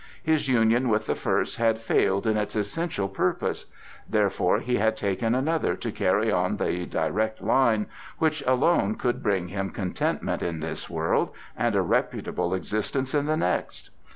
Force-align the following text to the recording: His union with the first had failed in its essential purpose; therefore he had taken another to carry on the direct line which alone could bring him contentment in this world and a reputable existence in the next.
His 0.23 0.47
union 0.47 0.89
with 0.89 1.05
the 1.05 1.13
first 1.13 1.57
had 1.57 1.77
failed 1.79 2.25
in 2.25 2.35
its 2.35 2.55
essential 2.55 3.07
purpose; 3.07 3.67
therefore 4.09 4.57
he 4.59 4.77
had 4.77 4.97
taken 4.97 5.35
another 5.35 5.75
to 5.75 5.91
carry 5.91 6.31
on 6.31 6.57
the 6.57 6.87
direct 6.87 7.39
line 7.39 7.85
which 8.17 8.41
alone 8.47 8.95
could 8.95 9.21
bring 9.21 9.49
him 9.49 9.69
contentment 9.69 10.41
in 10.41 10.59
this 10.59 10.89
world 10.89 11.29
and 11.55 11.75
a 11.75 11.83
reputable 11.83 12.55
existence 12.55 13.13
in 13.13 13.27
the 13.27 13.37
next. 13.37 13.91